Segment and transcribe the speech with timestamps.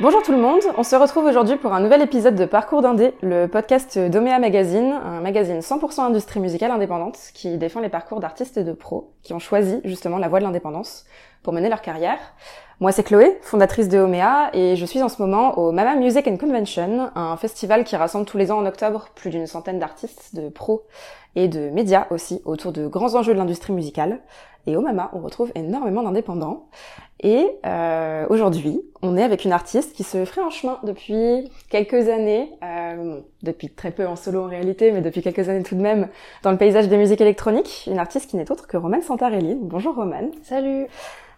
[0.00, 3.12] Bonjour tout le monde, on se retrouve aujourd'hui pour un nouvel épisode de Parcours d'Indé,
[3.20, 8.56] le podcast d'Omea Magazine, un magazine 100% industrie musicale indépendante qui défend les parcours d'artistes
[8.56, 11.04] et de pros qui ont choisi justement la voie de l'indépendance
[11.42, 12.18] pour mener leur carrière.
[12.80, 16.26] Moi c'est Chloé, fondatrice de Omea et je suis en ce moment au Mama Music
[16.26, 20.34] and Convention, un festival qui rassemble tous les ans en octobre plus d'une centaine d'artistes,
[20.34, 20.86] de pros
[21.36, 24.20] et de médias aussi autour de grands enjeux de l'industrie musicale.
[24.66, 26.68] Et au Mama, on retrouve énormément d'indépendants.
[27.22, 32.08] Et euh, aujourd'hui, on est avec une artiste qui se ferait un chemin depuis quelques
[32.08, 35.82] années, euh, depuis très peu en solo en réalité, mais depuis quelques années tout de
[35.82, 36.08] même,
[36.42, 37.88] dans le paysage des musiques électroniques.
[37.90, 39.56] Une artiste qui n'est autre que Romane Santarelli.
[39.60, 40.30] Bonjour Romane.
[40.42, 40.86] Salut.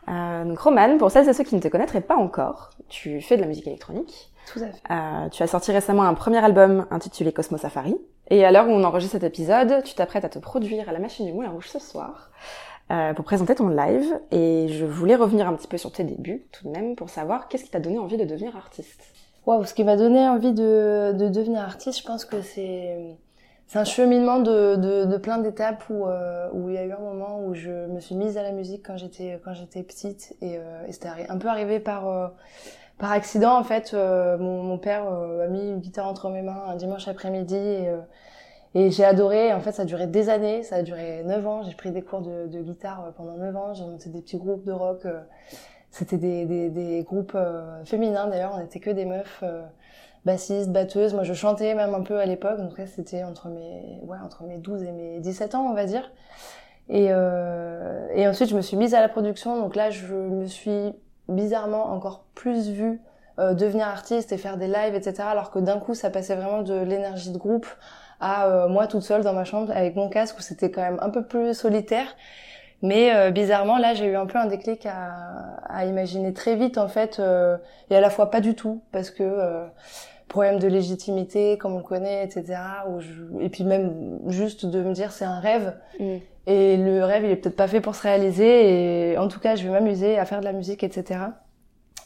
[0.08, 3.36] Euh, donc Romane, pour celles et ceux qui ne te connaîtraient pas encore, tu fais
[3.36, 4.32] de la musique électronique.
[4.52, 4.82] Tout à fait.
[4.90, 7.96] Euh, tu as sorti récemment un premier album intitulé Cosmo Safari.
[8.30, 10.98] Et à l'heure où on enregistre cet épisode, tu t'apprêtes à te produire à la
[10.98, 12.30] machine du Moulin Rouge ce soir.
[12.92, 16.44] Euh, pour présenter ton live et je voulais revenir un petit peu sur tes débuts
[16.52, 19.00] tout de même pour savoir qu'est-ce qui t'a donné envie de devenir artiste.
[19.46, 23.16] Waouh, ce qui m'a donné envie de, de devenir artiste, je pense que c'est
[23.74, 27.42] un cheminement de, de, plein d'étapes où euh, où il y a eu un moment
[27.42, 29.38] où je me suis mise à la musique quand j'étais
[29.82, 32.28] petite et, euh, et c'était un peu arrivé par euh,
[32.98, 33.94] par accident en fait.
[33.94, 37.90] Mon, mon père a mis une guitare entre mes mains un dimanche après-midi et
[38.74, 41.62] et j'ai adoré, en fait, ça a duré des années, ça a duré 9 ans.
[41.62, 44.38] J'ai pris des cours de, de, guitare euh, pendant 9 ans, j'ai monté des petits
[44.38, 45.04] groupes de rock.
[45.04, 45.20] Euh,
[45.90, 49.44] c'était des, des, des, groupes euh, féminins d'ailleurs, on n'était que des meufs
[50.24, 51.14] bassistes, batteuses.
[51.14, 54.44] Moi, je chantais même un peu à l'époque, donc là, c'était entre mes, ouais, entre
[54.44, 56.10] mes 12 et mes 17 ans, on va dire.
[56.88, 60.46] Et, euh, et ensuite, je me suis mise à la production, donc là, je me
[60.46, 60.92] suis
[61.28, 63.00] bizarrement encore plus vue
[63.38, 65.22] euh, devenir artiste et faire des lives, etc.
[65.22, 67.66] Alors que d'un coup, ça passait vraiment de l'énergie de groupe
[68.22, 70.98] à euh, moi toute seule dans ma chambre avec mon casque où c'était quand même
[71.02, 72.16] un peu plus solitaire.
[72.82, 75.12] Mais euh, bizarrement, là, j'ai eu un peu un déclic à,
[75.68, 77.56] à imaginer très vite, en fait, euh,
[77.90, 79.64] et à la fois pas du tout, parce que euh,
[80.26, 82.58] problème de légitimité, comme on le connaît, etc.
[82.88, 83.00] Où
[83.40, 86.16] et puis même juste de me dire c'est un rêve, mm.
[86.48, 89.54] et le rêve, il est peut-être pas fait pour se réaliser, et en tout cas,
[89.54, 91.20] je vais m'amuser à faire de la musique, etc.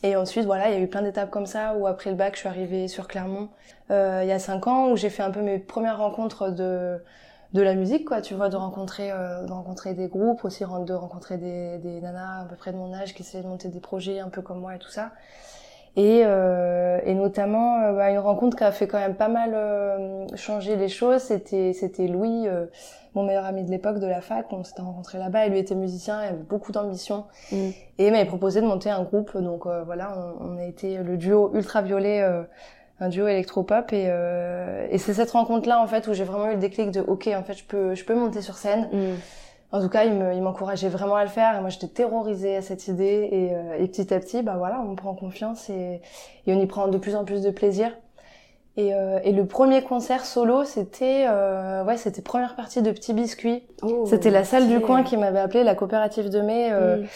[0.06, 2.34] Et ensuite, voilà, il y a eu plein d'étapes comme ça, où après le bac,
[2.34, 3.48] je suis arrivée sur Clermont
[3.90, 7.02] euh, il y a cinq ans, où j'ai fait un peu mes premières rencontres de
[7.52, 11.38] de la musique, quoi, tu vois, de rencontrer, euh, rencontrer des groupes, aussi de rencontrer
[11.38, 14.18] des, des nanas à peu près de mon âge qui essaient de monter des projets
[14.20, 15.12] un peu comme moi et tout ça.
[15.96, 19.52] Et, euh, et notamment euh, bah, une rencontre qui a fait quand même pas mal
[19.54, 21.22] euh, changer les choses.
[21.22, 22.66] C'était c'était Louis, euh,
[23.14, 24.46] mon meilleur ami de l'époque de la fac.
[24.50, 25.46] On s'était rencontrés là-bas.
[25.46, 27.56] Et lui était musicien, il avait beaucoup d'ambition mm.
[27.56, 29.38] et il m'avait proposé de monter un groupe.
[29.38, 32.22] Donc voilà, on, on, a été le duo ultraviolet,
[33.00, 33.90] un duo électropop.
[33.94, 34.10] Et,
[34.90, 37.42] et c'est cette rencontre-là en fait où j'ai vraiment eu le déclic de ok, en
[37.42, 38.90] fait, je peux je peux monter sur scène.
[38.92, 39.14] Mm.
[39.72, 42.86] En tout cas, il m'encourageait vraiment à le faire et moi j'étais terrorisée à cette
[42.86, 46.00] idée et, euh, et, petit à petit, bah voilà, on prend confiance et,
[46.46, 47.90] et, on y prend de plus en plus de plaisir.
[48.76, 53.14] Et, euh, et le premier concert solo, c'était euh, ouais, c'était première partie de Petit
[53.14, 53.62] Biscuit.
[53.82, 56.72] Oh, c'était la salle du coin qui m'avait appelé la coopérative de mai.
[56.72, 57.06] Euh, mm.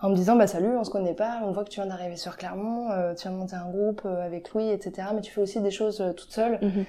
[0.00, 2.14] En me disant bah salut on se connaît pas on voit que tu viens d'arriver
[2.14, 5.40] sur Clermont euh, tu viens de monter un groupe avec Louis etc mais tu fais
[5.40, 6.84] aussi des choses toute seule mm-hmm.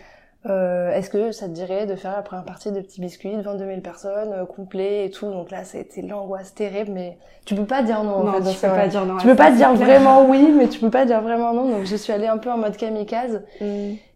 [0.46, 3.56] Euh, Est-ce que ça te dirait de faire la première partie de Petits Biscuits devant
[3.56, 5.30] 2000 personnes, euh, complet et tout?
[5.30, 8.24] Donc là, ça a été l'angoisse terrible, mais tu peux pas dire non.
[8.24, 9.18] Non, en fait, tu peux pas dire non.
[9.18, 11.70] Tu peux pas dire vraiment oui, mais tu peux pas dire vraiment non.
[11.70, 13.42] Donc je suis allée un peu en mode kamikaze.
[13.60, 13.66] Mm.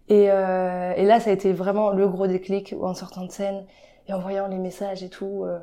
[0.10, 3.64] Et, euh, et là, ça a été vraiment le gros déclic en sortant de scène
[4.08, 5.44] et en voyant les messages et tout.
[5.46, 5.60] Euh,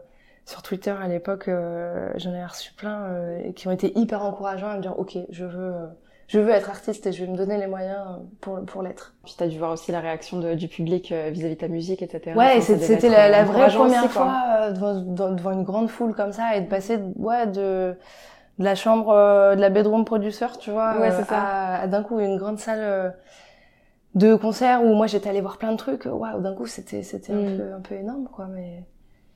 [0.47, 4.71] sur Twitter à l'époque, euh, j'en ai reçu plein euh, qui ont été hyper encourageants
[4.71, 5.73] à me dire ok, je veux
[6.31, 8.05] je veux être artiste et je vais me donner les moyens
[8.41, 9.15] pour, pour l'être.
[9.25, 12.03] Puis t'as dû voir aussi la réaction de, du public euh, vis-à-vis de ta musique,
[12.03, 12.37] etc.
[12.37, 16.55] Ouais, c'était la, la vraie première fois euh, devant, devant, une grande foule comme ça
[16.55, 17.97] et de passer ouais, de,
[18.61, 21.81] de la chambre, euh, de la bedroom producer, tu vois, ouais, ça.
[21.81, 23.13] à, d'un coup une grande salle
[24.15, 26.05] de concert où moi j'étais allée voir plein de trucs.
[26.05, 27.57] Waouh, d'un coup c'était c'était un, mm.
[27.57, 28.85] peu, un peu énorme, quoi, mais...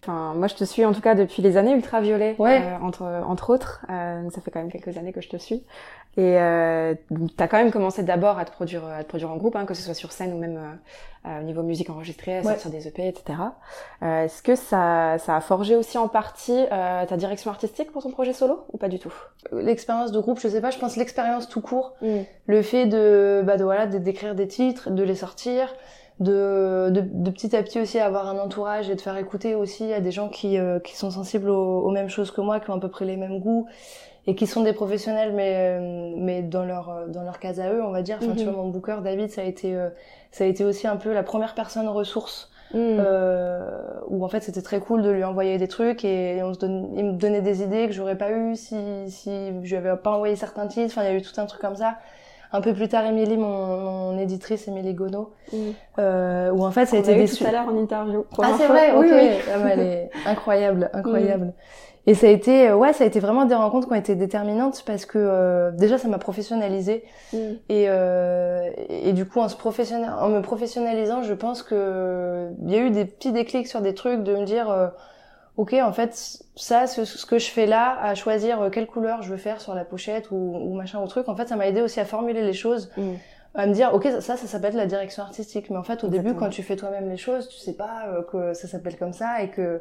[0.06, 2.60] Enfin, moi, je te suis en tout cas depuis les années ultraviolets, ouais.
[2.60, 3.86] euh, entre entre autres.
[3.89, 5.65] Euh, ça fait quand même quelques années que je te suis.
[6.18, 6.95] Et euh,
[7.39, 9.72] t'as quand même commencé d'abord à te produire à te produire en groupe, hein, que
[9.72, 12.53] ce soit sur scène ou même euh, euh au niveau musique enregistrée, à ouais.
[12.53, 13.39] sortir des EP, etc.
[14.03, 18.34] Est-ce que ça ça a forgé aussi en partie ta direction artistique pour ton projet
[18.34, 19.15] solo ou pas du tout?
[19.53, 20.71] L'expérience de groupe, je sais pas.
[20.71, 22.18] Je pense l'expérience tout court, mm.
[22.47, 25.74] le fait de bah de voilà d'écrire des titres, de les sortir
[26.21, 29.93] de, de, de, petit à petit aussi avoir un entourage et de faire écouter aussi
[29.93, 32.71] à des gens qui, euh, qui sont sensibles aux, aux, mêmes choses que moi, qui
[32.71, 33.66] ont à peu près les mêmes goûts
[34.27, 37.83] et qui sont des professionnels mais euh, mais dans leur dans leur case à eux
[37.83, 38.53] on va dire enfin tu mhm.
[38.53, 39.91] vois mon booker David ça a été euh,
[40.31, 42.77] ça a été aussi un peu la première personne ressource mm.
[42.78, 46.59] euh, où en fait c'était très cool de lui envoyer des trucs et, on se
[46.59, 48.77] donne, il me donnait des idées que j'aurais pas eu si
[49.09, 51.47] si je lui avais pas envoyé certains titres enfin il y a eu tout un
[51.47, 51.99] truc comme ça
[52.54, 55.56] un peu plus tard Émilie, mon, mon éditrice Émilie Gono, mm.
[55.98, 58.24] euh, où en fait ça a été des tout à l'heure en interview.
[58.39, 59.28] Ah c'est vrai, oui, oui.
[59.53, 61.47] Ah, elle est incroyable, incroyable.
[61.47, 61.53] Mm.
[62.06, 64.15] Et ça a été, euh, ouais, ça a été vraiment des rencontres qui ont été
[64.15, 67.03] déterminantes parce que euh, déjà ça m'a professionnalisé
[67.33, 67.39] mm.
[67.71, 72.71] et euh, et du coup en se professionnel, en me professionnalisant, je pense que il
[72.71, 74.89] y a eu des petits déclics sur des trucs de me dire euh,
[75.56, 79.30] ok en fait ça ce, ce, que je fais là à choisir quelle couleur je
[79.30, 81.80] veux faire sur la pochette ou, ou machin ou truc en fait ça m'a aidé
[81.80, 83.12] aussi à formuler les choses mm.
[83.54, 86.09] à me dire ok ça ça, ça s'appelle la direction artistique mais en fait au
[86.09, 89.42] début quand tu fais toi-même les choses tu sais pas que ça s'appelle comme ça
[89.42, 89.80] et que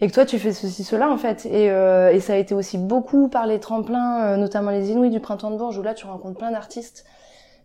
[0.00, 2.54] et que toi tu fais ceci cela en fait et, euh, et ça a été
[2.54, 5.94] aussi beaucoup par les tremplins euh, notamment les Inouïs du printemps de Bourges où là
[5.94, 7.04] tu rencontres plein d'artistes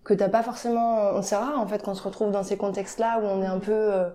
[0.03, 3.19] que t'as pas forcément c'est rare en fait qu'on se retrouve dans ces contextes là
[3.21, 4.09] où on est un peu euh,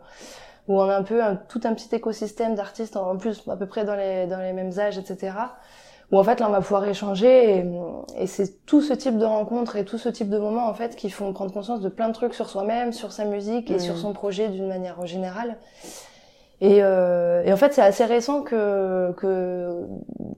[0.68, 3.84] où on a un peu tout un petit écosystème d'artistes en plus à peu près
[3.84, 5.32] dans les dans les mêmes âges etc
[6.12, 7.64] où en fait là on va pouvoir échanger et,
[8.18, 10.96] et c'est tout ce type de rencontres et tout ce type de moments en fait
[10.96, 13.80] qui font prendre conscience de plein de trucs sur soi-même sur sa musique et mmh.
[13.80, 15.56] sur son projet d'une manière générale
[16.60, 19.86] et, euh, et, en fait, c'est assez récent que, que,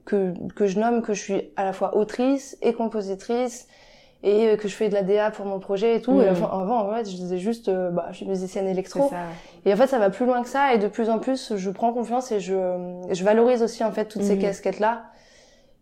[0.05, 3.67] que, que, je nomme que je suis à la fois autrice et compositrice
[4.21, 6.21] et que je fais de la DA pour mon projet et tout.
[6.21, 6.43] Et mmh.
[6.43, 9.09] avant, en fait, je disais juste, euh, bah, je suis musicienne électro.
[9.09, 9.15] Ça,
[9.65, 10.73] Et en fait, ça va plus loin que ça.
[10.73, 12.55] Et de plus en plus, je prends confiance et je,
[13.09, 14.39] je valorise aussi en fait toutes ces mmh.
[14.39, 15.03] casquettes-là.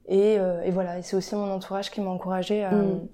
[0.08, 1.00] Et, euh, et, voilà.
[1.00, 3.08] Et c'est aussi mon entourage qui m'a encouragée à, mmh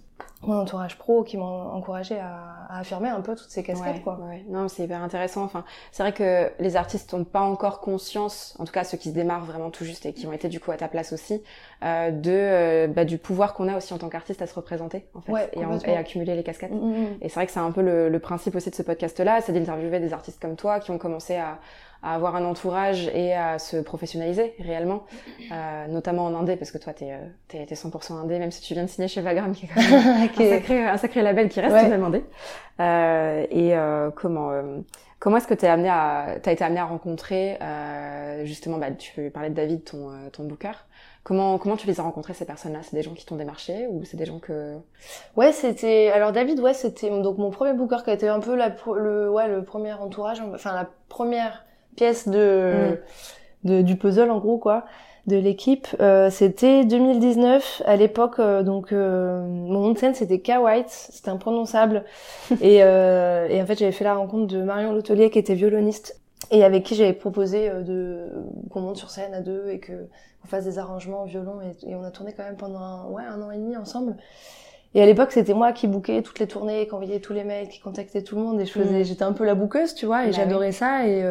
[0.47, 4.19] mon entourage pro qui m'ont encouragé à, à, affirmer un peu toutes ces casquettes quoi.
[4.21, 4.43] Ouais.
[4.49, 5.43] Non, c'est hyper intéressant.
[5.43, 9.09] Enfin, c'est vrai que les artistes n'ont pas encore conscience, en tout cas ceux qui
[9.09, 11.41] se démarrent vraiment tout juste et qui ont été du coup à ta place aussi,
[11.83, 15.05] euh, de euh, bah, du pouvoir qu'on a aussi en tant qu'artiste à se représenter
[15.13, 16.71] en fait et, et, accumuler les casquettes.
[16.71, 17.17] Mm, mm, mm.
[17.21, 19.53] Et c'est vrai que c'est un peu le, le, principe aussi de ce podcast-là, c'est
[19.53, 21.59] d'interviewer des artistes comme toi qui ont commencé à
[22.03, 25.03] à avoir un entourage et à se professionnaliser réellement,
[25.51, 28.73] euh, notamment en indé, parce que toi, t'es euh, es, 100% indé, même si tu
[28.73, 31.61] viens de signer chez Vagram, qui est quand même un, sacré, un sacré label qui
[31.61, 31.87] reste ouais.
[31.87, 32.23] même indé.
[32.79, 34.79] Euh, et euh, comment euh,
[35.19, 39.29] comment est-ce que t'es amené à t'as été amené à rencontrer euh, justement, bah, tu
[39.29, 40.73] parlais de David, ton ton booker.
[41.23, 42.79] Comment comment tu les as rencontrés ces personnes-là?
[42.81, 44.75] C'est des gens qui t'ont démarché ou c'est des gens que
[45.37, 48.55] Ouais, c'était alors David, ouais, c'était donc mon premier booker qui a été un peu
[48.55, 51.63] la, le ouais le premier entourage, enfin la première
[51.95, 52.97] pièce de,
[53.65, 53.67] mm.
[53.67, 54.85] de, du puzzle en gros quoi
[55.27, 55.87] de l'équipe.
[55.99, 60.89] Euh, c'était 2019 à l'époque euh, donc euh, mon nom de scène c'était K White,
[60.89, 62.03] c'était imprononçable
[62.61, 66.19] et, euh, et en fait j'avais fait la rencontre de Marion Lotelier qui était violoniste
[66.51, 68.27] et avec qui j'avais proposé euh, de
[68.69, 69.93] qu'on monte sur scène à deux et que
[70.41, 73.05] qu'on fasse des arrangements au violon et, et, on a tourné quand même pendant un,
[73.05, 74.17] ouais un an et demi ensemble.
[74.95, 77.67] Et à l'époque, c'était moi qui bouquais toutes les tournées, qui envoyais tous les mails,
[77.67, 79.05] qui contactais tout le monde et je faisais, mm.
[79.05, 81.23] j'étais un peu la bouqueuse, tu vois, et bah j'adorais ça et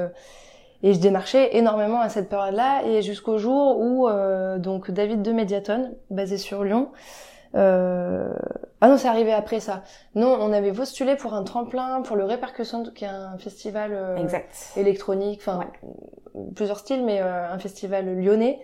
[0.82, 5.32] et je démarchais énormément à cette période-là et jusqu'au jour où euh, donc David de
[5.32, 6.90] Mediaton, basé sur Lyon,
[7.54, 8.32] euh...
[8.80, 9.82] ah non c'est arrivé après ça.
[10.14, 14.16] Non, on avait postulé pour un tremplin pour le Répercussion qui est un festival euh,
[14.76, 15.60] électronique, enfin
[16.54, 18.58] plusieurs styles mais euh, un festival lyonnais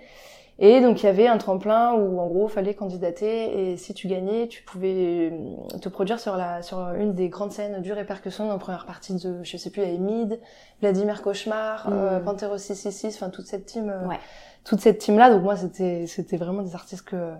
[0.60, 4.08] et donc il y avait un tremplin où en gros fallait candidater et si tu
[4.08, 8.50] gagnais, tu pouvais euh, te produire sur la sur une des grandes scènes du répercussion
[8.50, 10.40] en première partie de je sais plus il y Mid,
[10.80, 11.92] Vladimir Cauchemar, mmh.
[11.92, 14.18] euh, Pantero 666, enfin toute cette team euh, ouais.
[14.64, 15.30] toute cette team là.
[15.30, 17.32] Donc moi c'était c'était vraiment des artistes que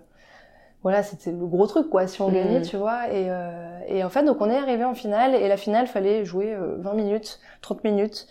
[0.84, 2.66] voilà, c'était le gros truc quoi si on gagnait, mmh.
[2.66, 5.56] tu vois et euh, et en fait donc on est arrivé en finale et la
[5.56, 8.28] finale fallait jouer 20 minutes, 30 minutes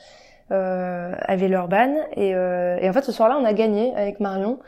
[0.51, 1.97] euh, à Villeurbanne.
[2.15, 4.59] Et, euh, et en fait, ce soir-là, on a gagné avec Marion.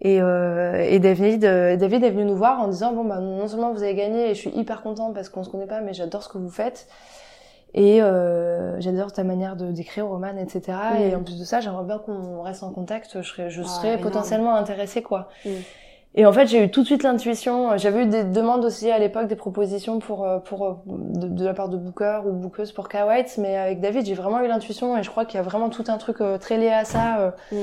[0.00, 3.46] Et, euh, et David, euh, David est venu nous voir en disant bon bah non
[3.46, 5.94] seulement vous avez gagné et je suis hyper content parce qu'on se connaît pas mais
[5.94, 6.88] j'adore ce que vous faites
[7.74, 10.96] et euh, j'adore ta manière de d'écrire Roman etc mmh.
[11.00, 13.98] et en plus de ça j'aimerais bien qu'on reste en contact je serais je serais
[13.98, 15.50] potentiellement intéressée quoi mmh.
[16.16, 17.76] Et en fait, j'ai eu tout de suite l'intuition.
[17.76, 21.44] J'avais eu des demandes aussi à l'époque, des propositions pour euh, pour euh, de, de,
[21.44, 24.46] la part de Booker ou Bookeuse pour K White, mais avec David, j'ai vraiment eu
[24.46, 26.84] l'intuition et je crois qu'il y a vraiment tout un truc euh, très lié à
[26.84, 27.56] ça, mm.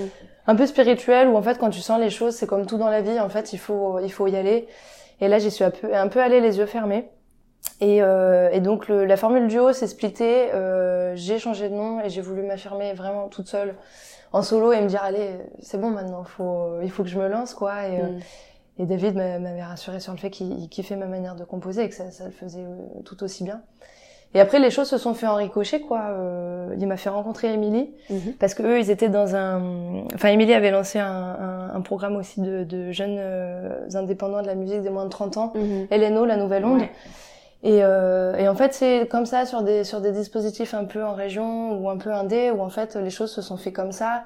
[0.48, 2.89] un peu spirituel où en fait, quand tu sens les choses, c'est comme tout dans
[2.89, 3.20] la vie.
[3.22, 4.67] En fait, il faut il faut y aller.
[5.22, 7.10] Et là, j'y suis un peu un peu allée les yeux fermés.
[7.82, 10.50] Et, euh, et donc le, la formule duo s'est splittée.
[11.16, 13.76] j'ai changé de nom et j'ai voulu m'affirmer vraiment toute seule
[14.34, 15.30] en solo et me dire allez
[15.62, 18.20] c'est bon maintenant faut il faut que je me lance quoi et, mm.
[18.80, 21.96] et David m'avait rassuré sur le fait qu'il kiffait ma manière de composer et que
[21.96, 23.62] ça, ça le faisait euh, tout aussi bien
[24.34, 27.54] et après les choses se sont fait en ricochet quoi euh, il m'a fait rencontrer
[27.54, 28.38] Émilie mm -hmm.
[28.38, 32.16] parce que eux ils étaient dans un enfin Émilie avait lancé un, un, un, programme
[32.16, 35.60] aussi de, de jeunes euh, indépendants de la musique des moins de 30 ans mm
[35.60, 35.98] -hmm.
[36.02, 36.92] LNO la nouvelle onde ouais.
[37.63, 41.03] Et, euh, et, en fait, c'est comme ça sur des sur des dispositifs un peu
[41.03, 43.91] en région ou un peu indé où en fait les choses se sont fait comme
[43.91, 44.24] ça.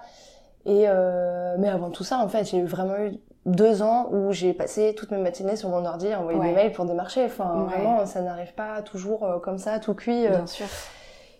[0.65, 4.53] Et euh, mais avant tout ça, en fait, j'ai vraiment eu deux ans où j'ai
[4.53, 7.25] passé toutes mes matinées sur mon ordi à envoyer des mails pour démarcher.
[7.25, 10.27] Enfin, vraiment, ça n'arrive pas toujours euh, comme ça, tout cuit.
[10.27, 10.65] Bien sûr.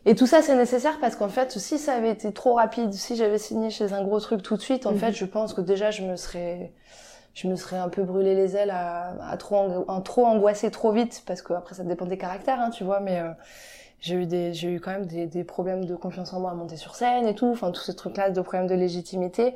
[0.08, 3.16] Et tout ça, c'est nécessaire parce qu'en fait, si ça avait été trop rapide, si
[3.16, 5.00] j'avais signé chez un gros truc tout de suite, en mhm.
[5.00, 6.74] fait, je pense que déjà, je me serais,
[7.36, 10.92] je me serais un peu brûlé les ailes à, à trop, en, trop angoisser trop
[10.92, 13.30] vite parce que après, ça dépend des caractères, hein, tu vois, mais euh,
[14.00, 16.54] j'ai eu des, j'ai eu quand même des, des, problèmes de confiance en moi à
[16.54, 19.54] monter sur scène et tout, enfin, tous ces trucs-là, de problèmes de légitimité.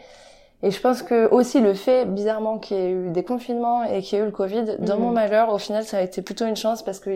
[0.62, 4.02] Et je pense que aussi le fait, bizarrement, qu'il y ait eu des confinements et
[4.02, 5.02] qu'il y ait eu le Covid, dans mhm.
[5.02, 7.10] mon malheur, au final, ça a été plutôt une chance parce que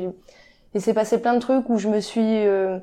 [0.73, 2.79] il, s'est passé plein de trucs où je me suis, euh,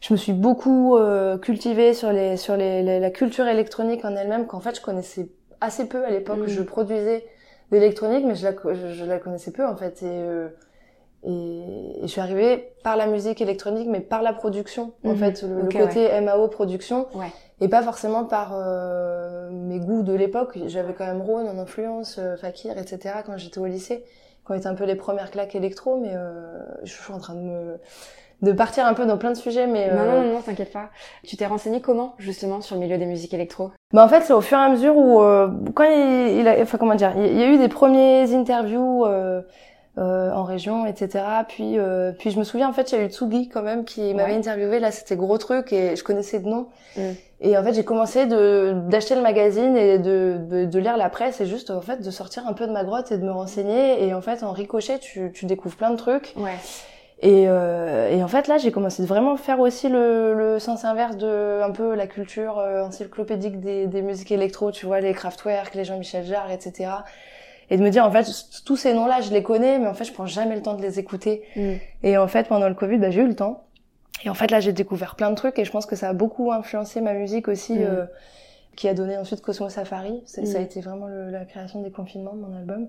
[0.00, 4.46] je me suis beaucoup euh, cultivée sur les sur les, la culture électronique en elle-même
[4.46, 5.28] qu'en fait je connaissais
[5.60, 6.48] assez peu à l'époque mm.
[6.48, 7.24] je produisais
[7.70, 10.48] d'électronique mais je la je, la connaissais peu en fait et, euh,
[11.24, 15.16] et, je suis arrivée par la musique électronique mais par la production en mm-hmm.
[15.16, 17.32] fait le, côté MAO production ouais.
[17.60, 22.18] et pas forcément par euh, mes goûts de l'époque j'avais quand même Rhône en influence
[22.18, 24.04] euh, Fakir etc quand j'étais au lycée
[24.44, 26.14] quand était un peu les premières claques électro mais
[26.82, 27.78] je suis en train de me
[28.42, 30.90] de partir un peu dans plein de sujets, mais non, non, non, t'inquiète pas.
[31.24, 33.72] Tu t'es renseigné comment justement sur le milieu des musiques électro?
[33.92, 36.60] Bah en fait, c'est au fur et à mesure où euh, quand il, il, a,
[36.62, 39.42] enfin comment dire, il y a eu des premiers interviews euh,
[39.98, 41.24] euh, en région, etc.
[41.48, 43.84] Puis, euh, puis je me souviens en fait, il y a eu Tsugi quand même
[43.84, 44.78] qui m'avait interviewé.
[44.78, 46.68] Là, c'était gros truc et je connaissais de nom.
[46.96, 47.00] Mm.
[47.40, 51.10] Et en fait, j'ai commencé de d'acheter le magazine et de, de, de lire la
[51.10, 53.32] presse et juste en fait de sortir un peu de ma grotte et de me
[53.32, 54.04] renseigner.
[54.06, 56.34] Et en fait, en ricochet, tu, tu découvres plein de trucs.
[56.36, 56.54] Ouais.
[57.20, 60.84] Et, euh, et, en fait, là, j'ai commencé de vraiment faire aussi le, le, sens
[60.84, 65.12] inverse de un peu la culture euh, encyclopédique des, des, musiques électro, tu vois, les
[65.14, 66.90] Kraftwerk, les Jean-Michel Jarre, etc.
[67.70, 68.24] Et de me dire, en fait,
[68.64, 70.82] tous ces noms-là, je les connais, mais en fait, je prends jamais le temps de
[70.82, 71.42] les écouter.
[71.56, 71.72] Mm.
[72.04, 73.64] Et en fait, pendant le Covid, bah, j'ai eu le temps.
[74.24, 76.12] Et en fait, là, j'ai découvert plein de trucs et je pense que ça a
[76.12, 77.82] beaucoup influencé ma musique aussi, mm.
[77.82, 78.06] euh,
[78.76, 80.22] qui a donné ensuite Cosmo Safari.
[80.24, 80.64] Ça, ça a mm.
[80.64, 82.88] été vraiment le, la création des confinements de mon album.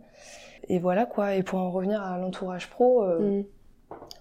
[0.70, 1.34] Et voilà, quoi.
[1.34, 3.42] Et pour en revenir à l'entourage pro, euh,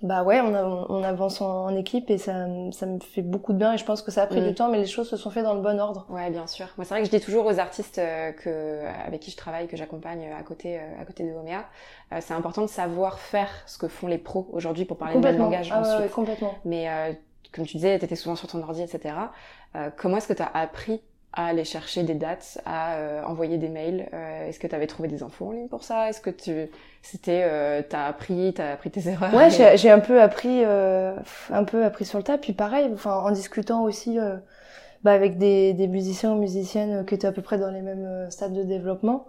[0.03, 3.73] bah ouais, on, on avance en, équipe et ça, ça me fait beaucoup de bien
[3.73, 4.55] et je pense que ça a pris du mm.
[4.55, 6.07] temps, mais les choses se sont faites dans le bon ordre.
[6.09, 6.69] Ouais, bien sûr.
[6.77, 9.67] Moi, c'est vrai que je dis toujours aux artistes euh, que avec qui je travaille,
[9.67, 11.65] que j'accompagne à côté euh, à côté de Omea,
[12.13, 15.21] euh, c'est important de savoir faire ce que font les pros aujourd'hui pour parler le
[15.21, 16.01] même langage ah, ensuite.
[16.01, 16.55] Ouais, complètement.
[16.65, 17.19] Mais
[17.53, 19.15] comme tu disais, tu étais souvent sur ton ordi, etc.
[19.97, 23.69] comment est-ce que tu as appris à aller chercher des dates, à euh, envoyer des
[23.69, 24.09] mails.
[24.13, 26.09] Euh, est-ce que tu avais trouvé des infos en ligne pour ça?
[26.09, 26.69] Est-ce que tu
[27.03, 29.33] c'était euh, t'as appris, t'as appris tes erreurs?
[29.35, 31.15] Ouais, j'ai un peu appris euh,
[31.51, 34.19] un peu appris sur le tas puis pareil, enfin en discutant aussi
[35.03, 38.27] bah, avec des, des musiciens ou musiciennes qui étaient à peu près dans les mêmes
[38.31, 39.27] stades de développement.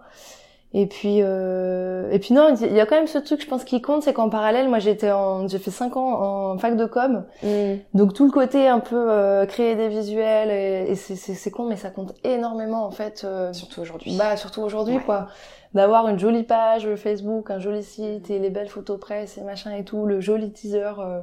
[0.72, 3.64] Et puis, euh, et puis non, il y a quand même ce truc, je pense,
[3.64, 6.86] qui compte, c'est qu'en parallèle, moi, j'étais en, j'ai fait cinq ans en fac de
[6.86, 7.74] com, mm.
[7.94, 11.76] donc tout le côté un peu euh, créer des visuels, et, et c'est con, mais
[11.76, 13.22] ça compte énormément en fait.
[13.24, 14.16] Euh, surtout aujourd'hui.
[14.16, 15.26] Bah, surtout aujourd'hui, quoi.
[15.74, 19.72] D'avoir une jolie page Facebook, un joli site et les belles photos presse et machin
[19.74, 21.20] et tout, le joli teaser euh,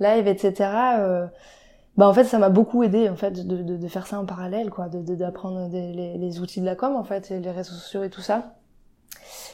[0.00, 0.70] live, etc.
[1.96, 4.26] bah en fait, ça m'a beaucoup aidé en fait de, de, de, faire ça en
[4.26, 7.72] parallèle, quoi, de d'apprendre les, les outils de la com en fait, et les réseaux
[7.72, 8.52] sociaux et tout ça.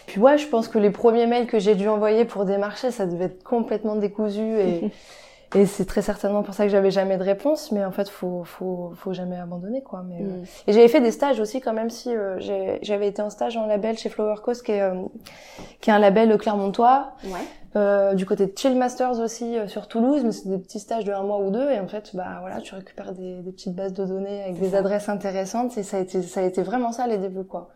[0.09, 3.07] Puis ouais, je pense que les premiers mails que j'ai dû envoyer pour démarcher, ça
[3.07, 4.91] devait être complètement décousu et,
[5.55, 7.73] et c'est très certainement pour ça que j'avais jamais de réponse.
[7.73, 10.03] Mais en fait, faut faut faut jamais abandonner quoi.
[10.09, 10.45] Mais euh, mm.
[10.67, 12.38] et j'avais fait des stages aussi quand même si euh,
[12.81, 14.95] j'avais été en stage en label chez Flower Coast qui est euh,
[15.83, 17.12] qui est un label clermontois.
[17.25, 18.15] Ouais.
[18.15, 21.23] du côté de Chill Masters aussi sur Toulouse, mais c'est des petits stages de un
[21.23, 24.05] mois ou deux et en fait bah voilà tu récupères des, des petites bases de
[24.05, 27.19] données avec des adresses intéressantes et ça a été ça a été vraiment ça les
[27.19, 27.69] débuts quoi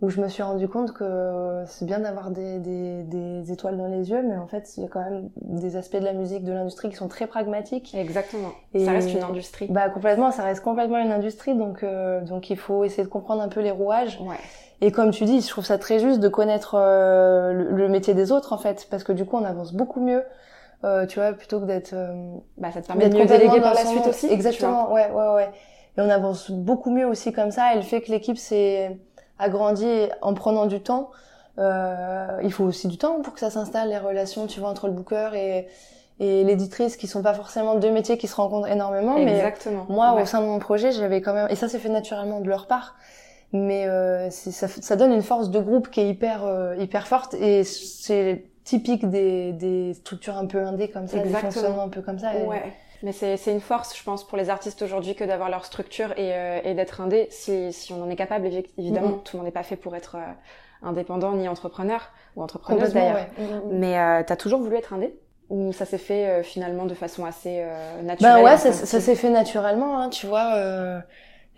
[0.00, 3.86] où je me suis rendu compte que c'est bien d'avoir des, des, des, étoiles dans
[3.86, 6.44] les yeux, mais en fait, il y a quand même des aspects de la musique,
[6.44, 7.94] de l'industrie qui sont très pragmatiques.
[7.94, 8.50] Exactement.
[8.74, 9.68] Et ça reste une industrie.
[9.70, 13.42] Bah complètement, ça reste complètement une industrie, donc euh, donc il faut essayer de comprendre
[13.42, 14.20] un peu les rouages.
[14.20, 14.36] Ouais.
[14.80, 18.32] Et comme tu dis, je trouve ça très juste de connaître euh, le, métier des
[18.32, 20.22] autres en fait, parce que du coup, on avance beaucoup mieux.
[20.84, 21.94] Euh, tu vois, plutôt que d'être.
[21.94, 22.12] Euh,
[22.58, 24.26] bah, ça te permet de mieux déléguer par la suite aussi.
[24.26, 24.92] Exactement.
[24.92, 25.50] Ouais, ouais, ouais.
[25.96, 27.72] Et on avance beaucoup mieux aussi comme ça.
[27.72, 28.98] Et le fait que l'équipe c'est
[29.38, 29.88] agrandi
[30.22, 31.10] en prenant du temps.
[31.58, 34.86] Euh, il faut aussi du temps pour que ça s'installe, les relations, tu vois, entre
[34.88, 35.68] le booker et,
[36.18, 39.16] et l'éditrice, qui sont pas forcément deux métiers qui se rencontrent énormément.
[39.16, 39.86] Exactement.
[39.88, 42.40] Mais moi, au sein de mon projet, j'avais quand même, et ça s'est fait naturellement
[42.40, 42.96] de leur part,
[43.52, 47.34] mais euh, ça, ça donne une force de groupe qui est hyper, euh, hyper forte,
[47.34, 51.38] et c'est typique des, des structures un peu indées comme ça, Exactement.
[51.48, 52.32] des fonctionnements un peu comme ça.
[52.48, 52.72] Ouais.
[53.04, 56.32] Mais c'est une force, je pense, pour les artistes aujourd'hui que d'avoir leur structure et,
[56.32, 57.28] euh, et d'être indé.
[57.30, 58.46] Si, si on en est capable,
[58.78, 59.22] évidemment, mm-hmm.
[59.24, 60.32] tout le monde n'est pas fait pour être euh,
[60.82, 62.00] indépendant ni entrepreneur
[62.34, 63.26] ou entrepreneuse d'ailleurs.
[63.38, 63.72] Mm-hmm.
[63.72, 65.14] Mais euh, t'as toujours voulu être indé?
[65.50, 67.62] Ou ça s'est fait euh, finalement de façon assez
[68.02, 70.54] naturelle Bah ouais, ça, ça s'est fait naturellement, hein, tu vois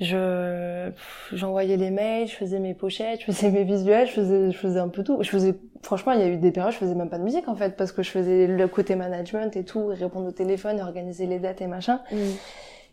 [0.00, 0.90] je
[1.32, 4.78] j'envoyais les mails, je faisais mes pochettes, je faisais mes visuels, je faisais je faisais
[4.78, 5.18] un peu tout.
[5.22, 7.48] Je faisais franchement, il y a eu des périodes je faisais même pas de musique
[7.48, 11.26] en fait parce que je faisais le côté management et tout, répondre au téléphone, organiser
[11.26, 12.00] les dates et machin.
[12.12, 12.16] Mm.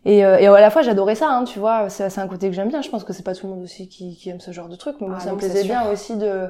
[0.06, 2.54] Et, euh, et à la fois j'adorais ça, hein, tu vois, c'est un côté que
[2.54, 2.82] j'aime bien.
[2.82, 4.76] Je pense que c'est pas tout le monde aussi qui, qui aime ce genre de
[4.76, 6.48] truc, mais moi ah ça me plaisait bien aussi de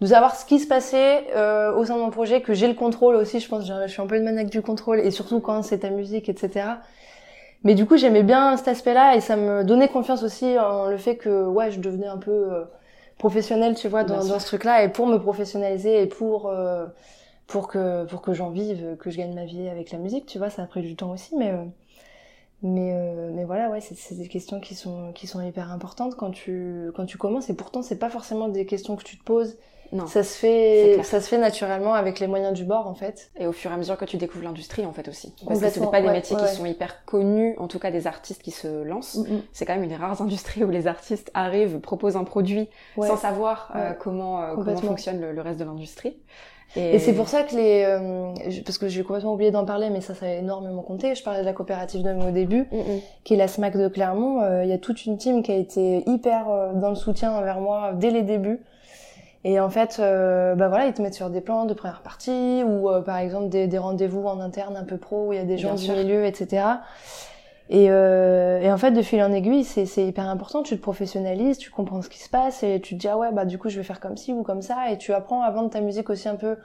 [0.00, 2.74] de savoir ce qui se passait euh, au sein de mon projet, que j'ai le
[2.74, 3.40] contrôle aussi.
[3.40, 5.78] Je pense que je suis un peu une maniaque du contrôle et surtout quand c'est
[5.78, 6.66] ta musique, etc.
[7.64, 10.98] Mais du coup, j'aimais bien cet aspect-là et ça me donnait confiance aussi en le
[10.98, 12.64] fait que ouais, je devenais un peu euh,
[13.18, 16.86] professionnelle, tu vois, dans, dans ce truc-là et pour me professionnaliser et pour euh,
[17.46, 20.38] pour que pour que j'en vive, que je gagne ma vie avec la musique, tu
[20.38, 21.64] vois, ça a pris du temps aussi, mais euh,
[22.62, 22.94] mais
[23.32, 27.06] mais voilà, ouais, c'est des questions qui sont qui sont hyper importantes quand tu quand
[27.06, 29.56] tu commences et pourtant c'est pas forcément des questions que tu te poses
[29.92, 30.06] non.
[30.06, 33.30] Ça se fait, ça se fait naturellement avec les moyens du bord en fait.
[33.38, 35.32] Et au fur et à mesure que tu découvres l'industrie en fait aussi.
[35.46, 38.42] Parce que c'est pas des métiers qui sont hyper connus, en tout cas des artistes
[38.42, 39.16] qui se lancent.
[39.16, 39.42] Mm, mm.
[39.52, 43.16] C'est quand même une des rares industries où les artistes arrivent, proposent un produit sans
[43.16, 46.16] savoir euh, comment euh, comment fonctionne le, reste de l'industrie.
[46.76, 48.32] Et, c'est pour ça que les, euh,
[48.64, 51.14] parce que j'ai complètement oublié d'en parler, mais ça, ça a énormément compté.
[51.14, 54.40] Je parlais de la coopérative de au début, mm, qui est la SMAC de Clermont.
[54.62, 57.92] Il y a toute une team qui a été hyper dans le soutien envers moi
[57.94, 58.60] dès les débuts.
[59.44, 62.62] Et en fait, euh, bah voilà, ils te mettent sur des plans de première partie
[62.66, 65.42] ou euh, par exemple des, des rendez-vous en interne un peu pro où il y
[65.42, 66.64] a des gens du milieu, etc.
[67.68, 70.62] Et, euh, et en fait, de fil en aiguille, c'est hyper important.
[70.62, 73.32] Tu te professionnalises, tu comprends ce qui se passe et tu te dis ah ouais
[73.32, 75.50] bah du coup je vais faire comme ci ou comme ça et tu apprends à
[75.50, 76.56] vendre ta musique aussi un peu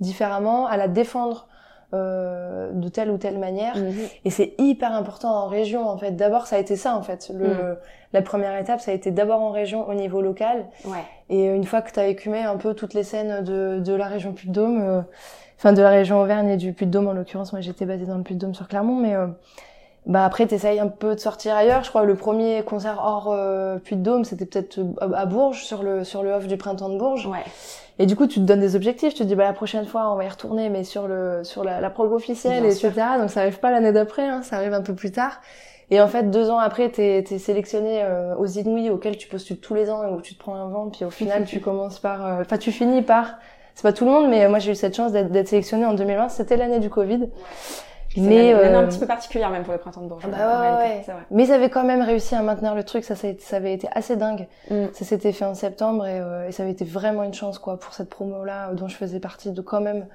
[0.00, 1.48] différemment, à la défendre
[1.92, 3.76] euh, de telle ou telle manière.
[3.76, 3.92] Mhm.
[4.24, 6.12] Et c'est hyper important en région en fait.
[6.12, 7.30] D'abord, ça a été ça en fait.
[7.34, 7.76] Le, mhm.
[8.12, 10.66] La première étape, ça a été d'abord en région au niveau local.
[10.84, 11.04] Ouais.
[11.28, 14.06] Et une fois que tu as écumé un peu toutes les scènes de, de la
[14.06, 15.00] région Puy-de-Dôme, euh,
[15.56, 18.24] enfin de la région Auvergne et du Puy-de-Dôme en l'occurrence, moi j'étais basée dans le
[18.24, 19.28] Puy-de-Dôme sur Clermont, mais euh,
[20.06, 21.84] bah après t'essayes un peu de sortir ailleurs.
[21.84, 23.36] Je crois le premier concert hors
[23.84, 27.26] Puy-de-Dôme, c'était peut-être à Bourges sur le sur le off du printemps de Bourges.
[27.26, 27.44] Ouais.
[28.00, 29.12] Et du coup, tu te donnes des objectifs.
[29.12, 31.64] Tu te dis, bah, la prochaine fois, on va y retourner, mais sur le, sur
[31.64, 32.92] la, la prog officielle, etc.
[33.18, 35.42] Donc, ça arrive pas l'année d'après, hein, ça arrive un peu plus tard.
[35.90, 39.58] Et en fait, deux ans après, t'es es sélectionné euh, aux Inouïs auxquels tu postules
[39.58, 40.88] tous les ans et où tu te prends un vent.
[40.88, 43.34] Puis au final, tu commences par, euh, enfin, tu finis par.
[43.74, 46.28] C'est pas tout le monde, mais moi j'ai eu cette chance d'être sélectionné en 2020.
[46.28, 47.28] C'était l'année du Covid.
[48.16, 48.78] Mais euh...
[48.78, 50.26] un petit peu particulière même pour le printemps de Bourges.
[50.26, 51.14] Bah ouais, ouais.
[51.30, 54.16] Mais ils avaient quand même réussi à maintenir le truc, ça, ça, avait été assez
[54.16, 54.48] dingue.
[54.70, 54.86] Mm.
[54.92, 57.78] Ça s'était fait en septembre et, euh, et, ça avait été vraiment une chance quoi
[57.78, 60.06] pour cette promo là dont je faisais partie de quand même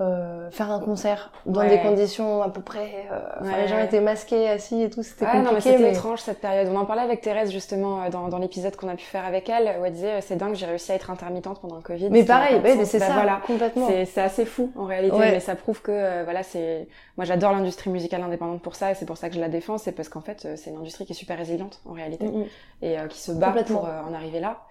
[0.00, 3.06] euh, faire un concert dans des conditions à peu près.
[3.12, 3.20] Euh,
[3.60, 5.44] les gens étaient masqués, assis et tout, c'était compliqué.
[5.44, 6.68] Non, mais c'était étrange cette période.
[6.72, 9.50] On en parlait avec Thérèse justement euh, dans, dans l'épisode qu'on a pu faire avec
[9.50, 12.08] elle, où elle disait euh, c'est dingue, j'ai réussi à être intermittente pendant le Covid.
[12.08, 13.40] Mais pareil, bah, c'est bah, ça, voilà.
[13.46, 13.88] complètement.
[13.88, 16.88] C'est assez fou en réalité, mais ça prouve que voilà, c'est.
[17.18, 19.76] Moi, j'adore l'industrie musicale indépendante pour ça, et c'est pour ça que je la défends,
[19.76, 22.46] c'est parce qu'en fait, c'est une industrie qui est super résiliente en réalité mm, mm.
[22.82, 24.62] et qui se bat pour en arriver là.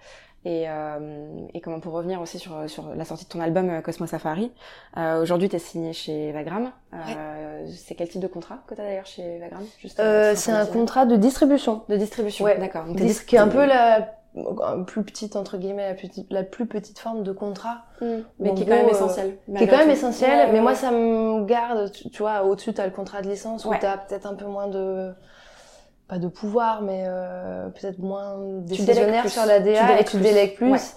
[0.46, 3.82] Et, euh, et comment pour revenir aussi sur, sur la sortie de ton album euh,
[3.82, 4.50] Cosmo Safari,
[4.96, 6.72] euh, aujourd'hui tu es signé chez Vagram.
[6.94, 9.62] Euh, c'est quel type de contrat que tu as d'ailleurs chez Vagram
[9.98, 11.82] euh, C'est un contrat de distribution.
[11.90, 12.58] De distribution, ouais.
[12.58, 12.86] d'accord.
[12.96, 14.14] Ce qui est un peu la
[14.86, 18.06] plus petite entre guillemets la plus, la plus petite forme de contrat mm.
[18.38, 21.44] mais qui est quand même essentiel qui est quand même essentiel mais moi ça me
[21.46, 24.34] garde tu, vois au-dessus tu as le contrat de licence où tu as peut-être un
[24.34, 25.12] peu moins de
[26.10, 30.96] pas de pouvoir, mais euh, peut-être moins décisionnaire sur la DA et tu délègues plus.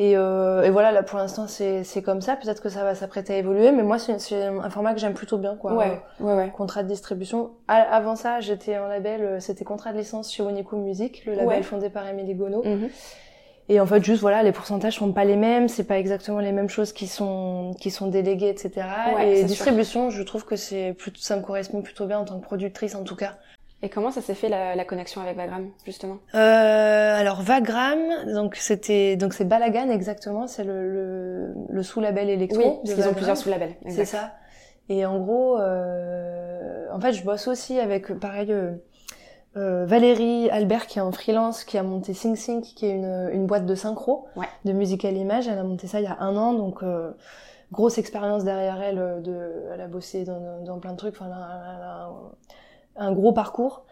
[0.00, 2.36] Et, euh, et, voilà, là pour l'instant c'est c'est comme ça.
[2.36, 5.38] Peut-être que ça va s'apprêter à évoluer, mais moi c'est un format que j'aime plutôt
[5.38, 5.74] bien, quoi.
[5.74, 6.52] Ouais, ouais, ouais.
[6.56, 7.50] Contrat de distribution.
[7.68, 11.62] avant ça, j'étais en label, euh, c'était contrat de licence chez Wonico Music, le label
[11.62, 12.62] fondé par Émilie Gono.
[12.64, 12.90] Mhm.
[13.70, 16.52] Et en fait, juste voilà, les pourcentages sont pas les mêmes, c'est pas exactement les
[16.52, 18.86] mêmes choses qui sont qui sont déléguées, etc.
[19.20, 22.44] et distribution, je trouve que c'est plutôt ça me correspond plutôt bien en tant que
[22.44, 23.36] productrice en tout cas.
[23.82, 26.18] Et comment ça s'est fait la, la, connexion avec Vagram justement?
[26.34, 26.38] Euh,
[27.18, 27.98] Alors Vagram,
[28.34, 32.60] donc c'était donc c'est Balagan exactement, c'est le, le, le sous-label électro.
[32.60, 33.76] Oui, parce qu'ils ont plusieurs sous-labels.
[33.88, 34.32] C'est ça.
[34.88, 38.72] Et en gros, euh, en fait, je bosse aussi avec pareil euh,
[39.56, 43.30] euh, Valérie Albert qui est en freelance, qui a monté Sing Sync, qui est une,
[43.32, 44.46] une boîte de synchro, ouais.
[44.64, 45.46] de musique à l'image.
[45.46, 47.12] Elle a monté ça il y a un an, donc euh,
[47.70, 49.22] grosse expérience derrière elle.
[49.22, 51.14] De, elle a bossé dans, dans plein de trucs.
[51.14, 51.32] Enfin, elle
[51.82, 52.10] a,
[52.98, 53.84] un gros parcours.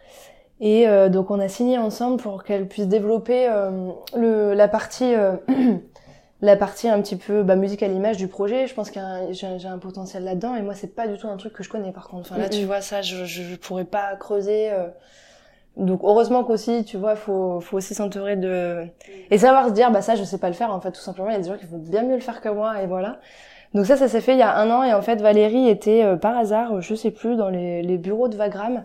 [0.60, 5.14] Et euh, donc on a signé ensemble pour qu'elle puisse développer euh, le, la partie
[5.14, 5.36] euh,
[6.40, 8.66] la partie un petit peu bah, musique à l'image du projet.
[8.66, 11.52] Je pense que j'ai un potentiel là-dedans et moi c'est pas du tout un truc
[11.52, 12.32] que je connais par contre.
[12.32, 14.70] Enfin là tu vois ça je, je, pourrais pas creuser.
[15.76, 18.86] Donc heureusement qu'aussi tu vois faut faut aussi s'entourer de
[19.30, 21.28] et savoir se dire bah ça je sais pas le faire en fait tout simplement
[21.28, 23.20] il y a des gens qui vont bien mieux le faire que moi et voilà.
[23.74, 26.02] Donc ça, ça s'est fait il y a un an et en fait Valérie était
[26.04, 28.84] euh, par hasard, je sais plus, dans les, bureaux de Vagram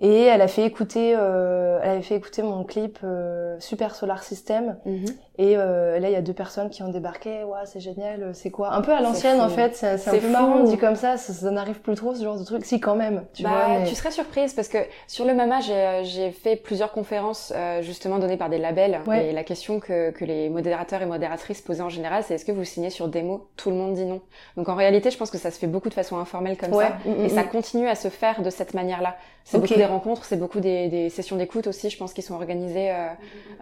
[0.00, 4.22] Et elle a fait écouter, euh, elle avait fait écouter mon clip euh, Super Solar
[4.22, 4.76] System.
[4.84, 5.06] Mhm.
[5.36, 7.42] Et euh, là, il y a deux personnes qui ont débarqué.
[7.42, 8.30] Ouais, c'est génial.
[8.34, 8.72] C'est quoi?
[8.72, 9.74] Un peu à l'ancienne, en fait.
[9.74, 10.28] C'est un peu fou.
[10.30, 11.16] marrant dit comme ça.
[11.16, 12.64] Ça, ça n'arrive plus trop ce genre de truc.
[12.64, 13.24] Si, quand même.
[13.34, 13.78] Tu bah, vois.
[13.80, 17.82] mais- tu serais surprise parce que sur le Mama, j'ai j'ai fait plusieurs conférences euh,
[17.82, 19.00] justement données par des labels.
[19.08, 19.26] Ouais.
[19.28, 22.52] Et la question que, que les modérateurs et modératrices posaient en général, c'est est-ce que
[22.52, 24.20] vous signez sur démo Tout le monde dit non.
[24.56, 26.84] Donc en réalité, je pense que ça se fait beaucoup de façon informelle comme Ouais.
[26.86, 27.10] ça.
[27.10, 27.48] Mm, mm, Et ça mm.
[27.48, 29.16] continue à se faire de cette manière-là.
[29.46, 32.34] C'est beaucoup des rencontres, c'est beaucoup des, des sessions d'écoute aussi, je pense, qui sont
[32.34, 33.08] organisées, euh,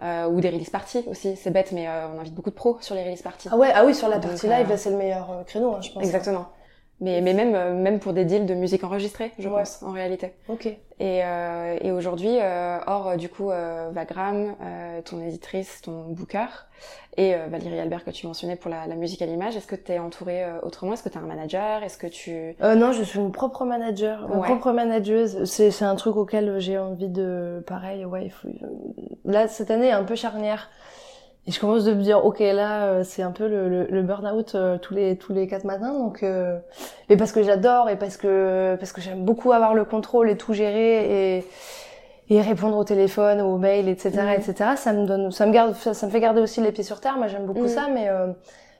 [0.01, 1.35] euh, ou des release parties aussi.
[1.35, 3.49] C'est bête, mais euh, on invite beaucoup de pros sur les release parties.
[3.51, 5.43] Ah ouais, ah oui, sur la Donc, partie euh, live, là, c'est le meilleur euh,
[5.43, 6.03] créneau, hein, je pense.
[6.03, 6.47] Exactement.
[7.01, 9.55] Mais, mais même, même pour des deals de musique enregistrée, je Ouais.
[9.63, 10.33] pense, en réalité.
[10.47, 10.67] Ok.
[10.99, 11.19] Et,
[11.81, 12.37] et aujourd'hui,
[12.87, 14.55] hors du coup Vagram,
[15.03, 16.45] ton éditrice, ton booker,
[17.17, 19.91] et Valérie Albert que tu mentionnais pour la, la musique à l'image, est-ce que tu
[19.91, 20.93] es entourée autrement?
[20.93, 21.83] Est-ce que tu as un manager?
[21.83, 22.55] Est-ce que tu...
[22.61, 24.47] Euh, non, je suis mon propre manager, ma Ouais.
[24.47, 25.43] propre manageuse.
[25.43, 28.47] C'est c'est un truc auquel j'ai envie de, pareil, ouais, il faut.
[29.25, 30.69] Là, cette année est un peu charnière.
[31.45, 34.01] Et je commence de me dire, ok, là, euh, c'est un peu le, le, le
[34.01, 36.23] burn-out euh, tous les tous les quatre matins, donc.
[36.23, 36.57] Euh...
[37.09, 40.37] Et parce que j'adore et parce que parce que j'aime beaucoup avoir le contrôle et
[40.37, 41.45] tout gérer et
[42.29, 44.29] et répondre au téléphone, aux mails, etc., Mhm.
[44.39, 44.69] etc.
[44.77, 47.01] Ça me donne, ça me garde, ça, ça me fait garder aussi les pieds sur
[47.01, 47.17] terre.
[47.17, 47.67] Moi, j'aime beaucoup Mhm.
[47.67, 48.27] ça, mais euh,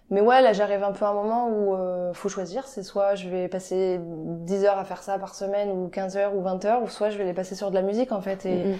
[0.09, 2.65] mais ouais, là, j'arrive un peu à un moment où euh, faut choisir.
[2.67, 6.33] C'est soit je vais passer 10 heures à faire ça par semaine, ou 15 heures,
[6.33, 8.45] ou 20 heures, ou soit je vais les passer sur de la musique, en fait.
[8.45, 8.77] Et, Mhm.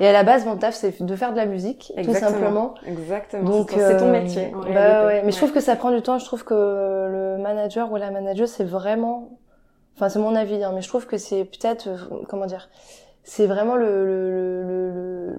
[0.00, 2.74] Et à la base, mon taf, c'est de faire de la musique, tout simplement.
[2.86, 3.48] Exactement.
[3.50, 4.52] Donc, c'est ton- euh, métier.
[4.54, 5.06] En bah réalité.
[5.06, 5.22] ouais.
[5.24, 6.18] Mais je trouve que ça prend du temps.
[6.18, 9.38] Je trouve que le manager ou la manageuse, c'est vraiment,
[9.96, 11.96] enfin, c'est mon avis, hein, mais je trouve que c'est peut-être, euh,
[12.28, 12.68] comment dire,
[13.22, 15.34] c'est vraiment le le, le,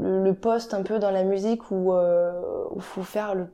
[0.00, 2.32] le, le, poste un peu dans la musique où euh,
[2.70, 3.46] où faut faire le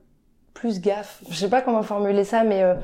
[0.54, 1.22] plus gaffe.
[1.30, 2.74] Je sais pas comment formuler ça, mais euh,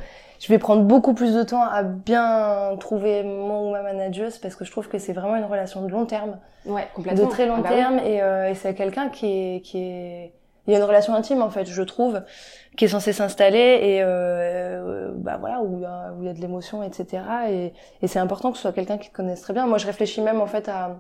[0.41, 4.55] je vais prendre beaucoup plus de temps à bien trouver mon ou ma manageuse parce
[4.57, 7.25] que je trouve que c'est vraiment une relation de long terme Ouais, complètement.
[7.25, 7.77] de très long Ah bah oui.
[7.77, 9.27] terme et, euh, et c'est quelqu'un qui
[9.57, 10.33] est qui est
[10.67, 12.23] il y a une relation intime en fait je trouve
[12.77, 16.29] qui est censée s'installer et euh, bah voilà où il y a, où il y
[16.29, 19.43] a de l'émotion etc et, et c'est important que ce soit quelqu'un qui te connaisse
[19.43, 20.97] très bien moi je réfléchis même en fait à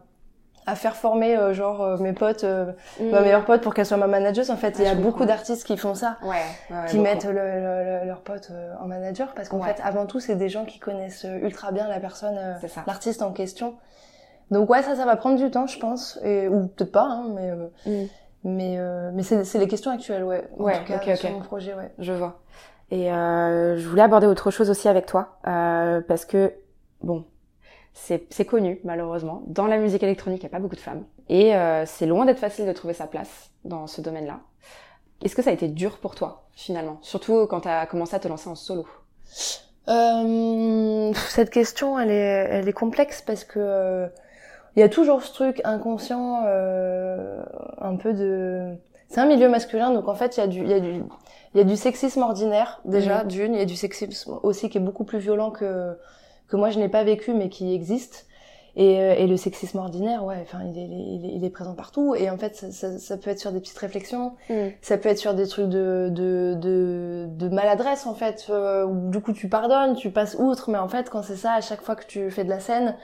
[0.66, 3.10] à faire former euh, genre euh, mes potes euh, Mhm.
[3.10, 5.10] ma meilleure pote pour qu'elle soit ma manageuse en fait Ah, il y a comprends.
[5.10, 6.36] beaucoup d'artistes qui font ça Ouais,
[6.70, 7.08] ouais, qui beaucoup.
[7.08, 9.72] mettent le, le- le- leur pote euh, en manager parce qu'en Ouais.
[9.74, 12.54] fait avant tout c'est des gens qui connaissent euh, ultra bien la personne euh,
[12.86, 13.76] l'artiste en question.
[14.50, 17.26] Donc ouais, ça, ça va prendre du temps, je pense, et, ou peut-être pas, hein,
[17.34, 18.06] mais euh, Mm.
[18.44, 20.48] mais euh, mais c'est les questions actuelles, ouais.
[20.58, 21.90] En Ouais, tout cas, ok, sur mon projet, ouais.
[21.98, 22.40] Je vois.
[22.92, 26.52] Et euh, je voulais aborder autre chose aussi avec toi, euh, parce que,
[27.02, 27.24] bon,
[27.98, 29.42] c'est connu, malheureusement.
[29.46, 31.04] Dans la musique électronique, il n'y a pas beaucoup de femmes.
[31.28, 34.40] Et euh, c'est loin d'être facile de trouver sa place dans ce domaine-là.
[35.24, 36.98] Est-ce que ça a été dur pour toi, finalement?
[37.00, 38.86] Surtout quand tu as commencé à te lancer en solo.
[39.88, 44.06] Euh, cette question, elle est elle est complexe parce que euh,
[44.74, 47.42] il y a toujours ce truc inconscient, euh,
[47.80, 48.74] un peu de.
[49.08, 51.02] C'est un milieu masculin, donc en fait il y a du il y a du
[51.54, 53.28] il y a du sexisme ordinaire déjà Mhm.
[53.28, 55.96] d'une, il y a du sexisme aussi qui est beaucoup plus violent que
[56.48, 58.26] que moi je n'ai pas vécu mais qui existe.
[58.78, 61.74] Et, euh, et le sexisme ordinaire, ouais, enfin, il est, il, est, il est présent
[61.74, 62.14] partout.
[62.14, 64.34] Et en fait, ça, ça, ça peut être sur des petites réflexions,
[64.82, 68.46] ça peut être sur des trucs de de de, de maladresse en fait.
[68.50, 71.52] euh, où du coup, tu pardonnes, tu passes outre, mais en fait, quand c'est ça,
[71.54, 72.96] à chaque fois que tu fais de la scène,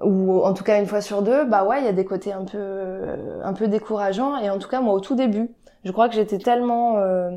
[0.00, 2.32] ou en tout cas une fois sur deux, bah ouais, il y a des côtés
[2.32, 4.36] un peu euh, un peu décourageants.
[4.38, 5.50] Et en tout cas, moi, au tout début,
[5.84, 7.30] je crois que j'étais tellement euh,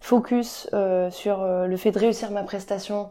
[0.00, 3.10] focus euh, sur le fait de réussir ma prestation.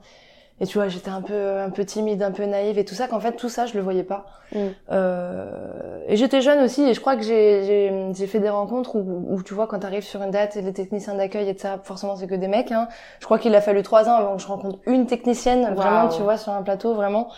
[0.61, 3.07] Et tu vois, j'étais un peu un peu timide, un peu naïve et tout ça
[3.07, 4.25] qu'en fait tout ça je le voyais pas.
[4.53, 4.57] Mm.
[4.91, 9.25] Euh, et j'étais jeune aussi et je crois que j'ai j'ai fait des rencontres où,
[9.29, 12.15] où tu vois quand t'arrives sur une date et les techniciens d'accueil et ça forcément
[12.15, 12.71] c'est que des mecs.
[12.71, 12.87] Hein.
[13.19, 16.21] Je crois qu'il a fallu trois ans avant que je rencontre une technicienne vraiment tu
[16.21, 17.29] vois sur un plateau vraiment.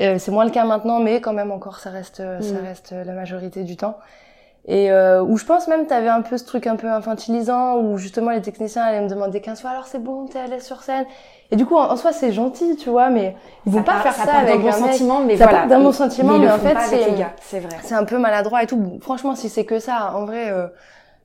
[0.00, 2.66] Euh, c'est moins le cas maintenant mais quand même encore ça reste ça Mm.
[2.66, 3.96] reste la majorité du temps.
[4.66, 7.98] Et euh, où je pense même t'avais un peu ce truc un peu infantilisant où
[7.98, 10.82] justement les techniciens allaient me demander 15 fois alors c'est bon t'es à l'aise sur
[10.82, 11.04] scène
[11.50, 13.92] et du coup en, en soi c'est gentil tu vois mais ils vont Ça pas
[13.92, 15.58] part- faire ça, part avec bon un mec sentiment, mais ça voilà.
[15.60, 17.04] part d'un bon sentiment mais le en fait c'est
[17.42, 17.76] c'est vrai.
[17.82, 20.66] c'est un peu maladroit et tout franchement si c'est que ça en vrai euh,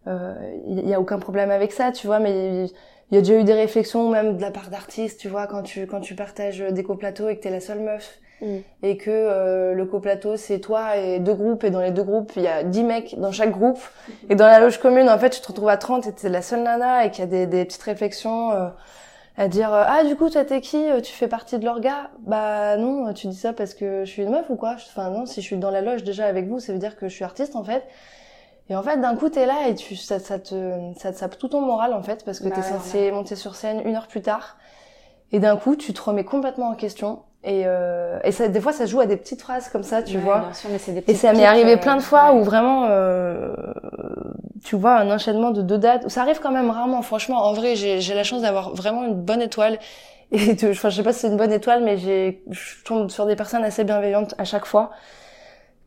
[0.07, 0.33] euh,
[0.67, 2.71] il y a aucun problème avec ça tu vois mais il
[3.11, 5.63] il y a déjà eu des réflexions même de la part d'artistes tu vois quand
[5.63, 8.59] tu quand tu partages des coplateaux et que t'es la seule meuf Mm.
[8.83, 12.31] et que euh, le coplateau c'est toi et deux groupes et dans les deux groupes
[12.37, 13.79] il y a 10 mecs dans chaque groupe.
[14.29, 16.41] Et dans la loge commune en fait tu te retrouves à 30 et t'es la
[16.41, 18.69] seule nana et qu'il y a des, des petites réflexions euh,
[19.37, 22.09] à dire euh, ah du coup toi t'es qui Euh, tu fais partie de l'orga?
[22.19, 24.75] Bah non tu dis ça parce que je suis une meuf ou quoi?
[24.75, 27.07] Enfin non si je suis dans la loge déjà avec vous ça veut dire que
[27.09, 27.83] je suis artiste en fait.
[28.69, 31.37] Et en fait d'un coup t'es là et tu ça, ça te ça te sape
[31.37, 33.95] tout ton moral en fait parce que Bah t'es ouais, censé monter sur scène une
[33.95, 34.57] heure plus tard.
[35.31, 38.73] Et d'un coup tu te remets complètement en question Et, euh, et ça, des fois,
[38.73, 40.39] ça joue à des petites phrases comme ça, tu vois.
[40.39, 43.53] Bien sûr, mais c'est des Et ça m'est arrivé plein de fois où vraiment, euh,
[44.63, 46.09] tu vois, un enchaînement de deux dates.
[46.09, 47.37] Ça arrive quand même rarement, franchement.
[47.37, 49.79] En vrai, j'ai la chance d'avoir vraiment une bonne étoile.
[50.31, 53.09] Et de, enfin, je sais pas si c'est une bonne étoile, mais j'ai, je tombe
[53.09, 54.91] sur des personnes assez bienveillantes à chaque fois,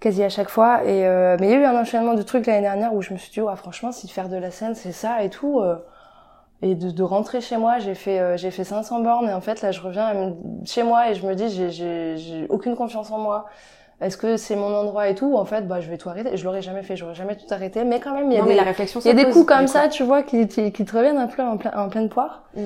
[0.01, 0.83] quasi à chaque fois.
[0.85, 3.13] Et euh, mais il y a eu un enchaînement de trucs l'année dernière où je
[3.13, 5.63] me suis dit, ouais, franchement, si faire de la scène, c'est ça et tout.
[6.63, 9.41] Et de, de, rentrer chez moi, j'ai fait euh, j'ai fait 500 bornes et en
[9.41, 13.19] fait là je reviens chez moi et je me dis j'ai j'ai aucune confiance en
[13.19, 13.47] moi.
[14.01, 15.37] Est-ce que c'est mon endroit et tout?
[15.37, 16.37] En fait, bah je vais tout arrêter.
[16.37, 17.85] Je l'aurais jamais fait, j'aurais jamais tout arrêté.
[17.85, 19.89] Mais quand même, il y a des la réflexion, y a des coups comme ça,
[19.89, 22.43] tu vois, qui, qui, qui, te reviennent un peu en, plein, en pleine poire.
[22.57, 22.61] Mm.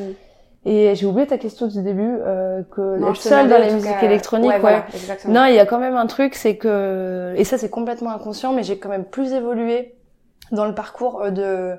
[0.67, 4.51] Et j'ai oublié ta question du début, euh, que être seule dans la musique électronique,
[4.51, 4.59] ouais.
[4.59, 4.87] Voilà,
[5.29, 8.53] non, il y a quand même un truc, c'est que et ça c'est complètement inconscient,
[8.53, 9.95] mais j'ai quand même plus évolué
[10.51, 11.77] dans le parcours euh, de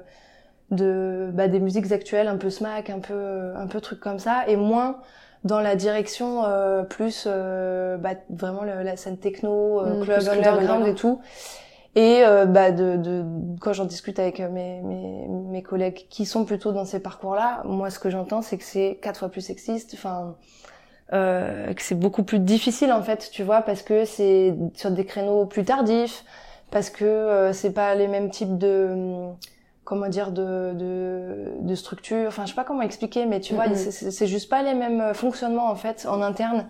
[0.72, 4.48] de bah, des musiques actuelles un peu smack un peu un peu truc comme ça
[4.48, 5.00] et moins
[5.44, 10.88] dans la direction euh, plus euh, bah, vraiment la scène techno euh, mm, club underground
[10.88, 11.20] et tout.
[11.96, 13.26] Et bah de, de
[13.60, 17.64] quand j'en discute avec mes, mes mes collègues qui sont plutôt dans ces parcours là
[17.66, 20.36] moi ce que j'entends c'est que c'est quatre fois plus sexiste enfin
[21.10, 25.48] que c'est beaucoup plus difficile en fait tu vois parce que c'est sur des créneaux
[25.48, 26.24] plus tardifs
[26.70, 29.32] parce que c'est pas les mêmes types de
[29.88, 33.74] comment dire de, de, de structure enfin je sais pas comment expliquer mais tu vois
[33.74, 36.68] c'est juste pas les mêmes euh, fonctionnements en fait en interne.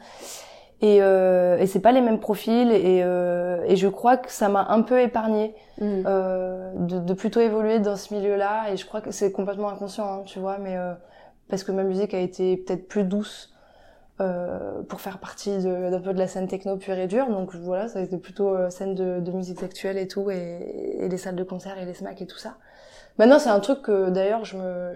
[0.79, 4.47] Et, euh, et c'est pas les mêmes profils et, euh, et je crois que ça
[4.47, 6.03] m'a un peu épargné mm.
[6.05, 8.71] euh, de, de, plutôt évoluer dans ce milieu-là.
[8.71, 10.93] Et je crois que c'est complètement inconscient hein, tu vois mais euh,
[11.49, 13.51] parce que ma musique a été peut-être plus douce
[14.21, 17.27] euh, pour faire partie d'un peu de la scène techno pure et dure.
[17.27, 20.99] Donc voilà ça a été plutôt euh, scène de, de musique actuelle et tout et,
[20.99, 22.57] et les salles de concert et les smacks et tout ça
[23.17, 24.93] Maintenant, c'est un truc que d'ailleurs je me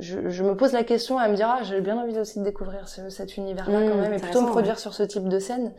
[0.00, 2.44] je, je, me pose la question à me dire ah j'ai bien envie aussi de
[2.44, 5.38] découvrir ce, cet univers-là quand mmh, même et plutôt me produire sur ce type de
[5.38, 5.72] scène.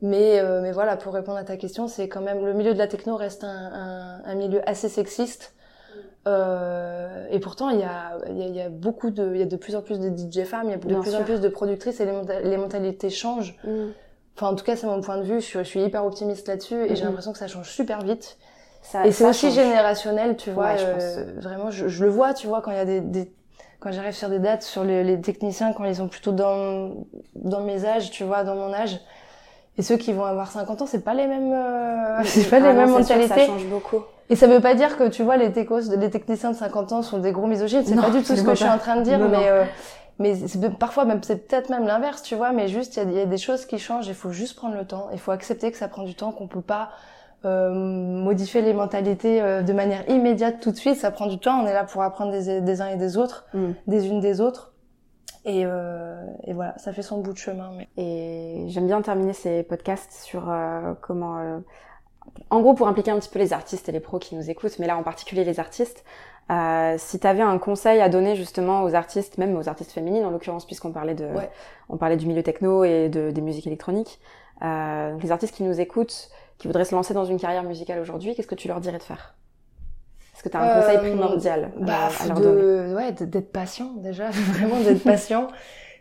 [0.00, 2.78] Mais euh, mais voilà pour répondre à ta question, c'est quand même le milieu de
[2.78, 5.54] la techno reste un, un, un milieu assez sexiste.
[6.26, 9.42] Euh, et pourtant, il y a, il y, a, y a beaucoup de, il y
[9.42, 11.40] a de plus en plus de DJ femmes, il y a de plus en plus
[11.40, 12.12] de productrices et les,
[12.44, 13.56] les mentalités changent.
[13.64, 13.70] Mmh.
[14.36, 15.40] Enfin, en tout cas, c'est mon point de vue.
[15.40, 17.06] Je, je suis hyper optimiste là-dessus et j'ai mmh.
[17.06, 18.36] l'impression que ça change super vite
[19.04, 20.70] et c'est aussi générationnel, tu vois.
[20.78, 23.32] euh, vraiment, je, je, le vois, tu vois, quand il y a des, des
[23.80, 27.60] quand j'arrive sur des dates sur les, les, techniciens, quand ils sont plutôt dans dans
[27.60, 28.98] mes âges, tu vois, dans mon âge.
[29.76, 32.60] Et ceux qui vont avoir 50 ans, c'est pas les mêmes, euh, c'est pas ah
[32.60, 33.28] les mêmes mentalités.
[33.28, 34.02] ça change beaucoup.
[34.30, 37.02] Et ça veut pas dire que tu vois les techos, les techniciens de 50 ans
[37.02, 37.84] sont des gros misogynes.
[37.86, 39.64] C'est pas du tout ce que je suis en train de dire, mais euh,
[40.18, 40.34] mais
[40.78, 42.52] parfois même c'est peut-être même l'inverse, tu vois.
[42.52, 44.08] Mais juste il y, y, a des choses qui changent.
[44.08, 45.08] Il faut juste prendre le temps.
[45.12, 46.90] Il faut accepter que ça prend du temps, qu'on peut pas
[47.44, 50.96] euh, modifier les mentalités euh, de manière immédiate tout de suite.
[50.96, 51.60] Ça prend du temps.
[51.62, 53.70] On est là pour apprendre des, des uns et des autres, mm.
[53.86, 54.72] des unes des autres.
[55.44, 57.70] Et, euh, et, voilà, ça fait son bout de chemin.
[57.76, 57.88] Mais...
[57.96, 61.58] Et j'aime bien terminer ces podcasts sur euh, comment, euh,
[62.50, 64.78] en gros, pour impliquer un petit peu les artistes et les pros qui nous écoutent,
[64.78, 66.04] mais là en particulier les artistes.
[66.98, 70.30] si tu avais un conseil à donner justement aux artistes, même aux artistes féminines en
[70.30, 71.28] l'occurrence, puisqu'on parlait de,
[71.88, 74.20] on parlait du milieu techno et de, des musiques électroniques,
[74.60, 78.48] les artistes qui nous écoutent, qui voudraient se lancer dans une carrière musicale aujourd'hui, qu'est-ce
[78.48, 79.34] que tu leur dirais de faire?
[80.34, 82.94] Est-ce que tu as un conseil euh, primordial bah, à, leur donner?
[82.94, 85.48] Ouais, d'être patient déjà, vraiment d'être patient,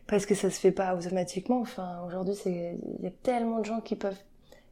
[0.08, 1.62] parce que ça se fait pas automatiquement.
[1.62, 4.20] Enfin, aujourd'hui, c'est il y a tellement de gens qui peuvent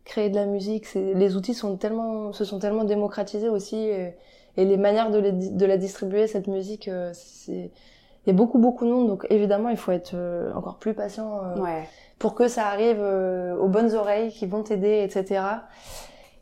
[0.03, 0.93] créer de la musique.
[0.93, 4.15] Les outils sont tellement, se sont tellement démocratisés aussi, et,
[4.57, 7.71] les manières de, de, la distribuer cette musique, euh, c'est
[8.25, 10.95] il y a beaucoup beaucoup de monde, donc évidemment il faut être euh, encore plus
[10.95, 11.41] patient.
[11.57, 11.87] ouais
[12.19, 15.41] pour que ça arrive euh, aux bonnes oreilles qui vont t'aider, etc.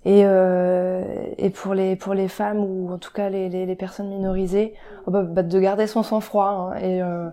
[0.06, 1.02] Et, euh,
[1.38, 4.74] et pour les pour les femmes ou en tout cas les, les, les personnes minorisées,
[5.08, 6.74] oh bah, bah, de garder son sang-froid.
[6.74, 7.30] Hein, et, euh,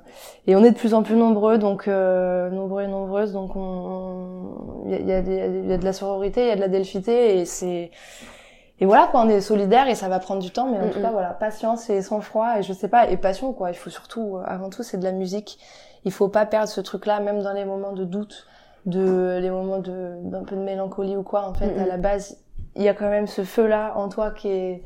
[0.46, 4.85] et on est de plus en plus nombreux, donc euh, nombreux et nombreuses, donc on
[4.87, 7.40] il y a, y, y a de la sororité, il y a de la delphité,
[7.40, 7.90] et c'est
[8.79, 11.00] et voilà quoi, on est solidaire et ça va prendre du temps, mais en tout
[11.03, 13.70] cas voilà, patience et sang-froid et je sais pas et passion quoi.
[13.70, 15.59] Il faut surtout avant tout c'est de la musique
[16.04, 18.46] il faut pas perdre ce truc-là, même dans les moments de doute,
[18.86, 21.46] de les moments de d'un peu de mélancolie ou quoi.
[21.46, 22.38] En fait, à la base,
[22.76, 24.82] il y a quand même ce feu-là en toi qui est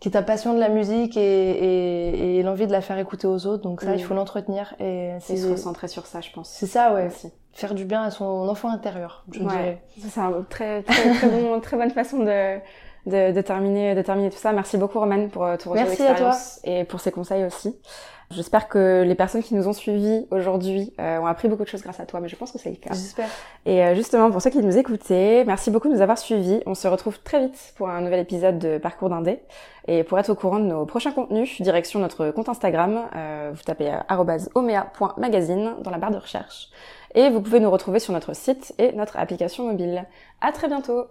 [0.00, 3.26] qui est ta passion de la musique et, et, et l'envie de la faire écouter
[3.26, 3.64] aux autres.
[3.64, 6.48] Donc ça, il faut l'entretenir et c'est se recentrer sur ça, je pense.
[6.48, 7.08] C'est ça, ouais.
[7.52, 9.82] Faire du bien à son enfant intérieur, je ouais.
[9.98, 12.58] C'est une très très très, bon, très bonne façon de
[13.06, 14.52] de, de, terminer, de terminer tout ça.
[14.52, 17.74] Merci beaucoup, Romane, pour ton retour d'expérience et pour ces conseils aussi.
[18.30, 21.80] J'espère que les personnes qui nous ont suivis aujourd'hui euh, ont appris beaucoup de choses
[21.82, 22.92] grâce à toi, mais je pense que c'est le cas.
[22.92, 23.28] J'espère.
[23.64, 26.60] Et euh, justement, pour ceux qui nous écoutaient, merci beaucoup de nous avoir suivis.
[26.66, 29.40] On se retrouve très vite pour un nouvel épisode de Parcours d'Indé.
[29.86, 33.62] Et pour être au courant de nos prochains contenus, direction notre compte Instagram, euh, vous
[33.62, 33.90] tapez
[34.54, 36.68] omea.magazine dans la barre de recherche.
[37.14, 40.04] Et vous pouvez nous retrouver sur notre site et notre application mobile.
[40.42, 41.06] À très bientôt